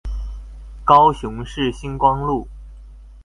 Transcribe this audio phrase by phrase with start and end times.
[0.83, 2.47] 高雄市新光路